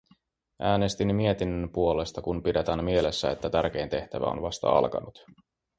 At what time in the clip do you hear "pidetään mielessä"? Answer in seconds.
2.43-3.31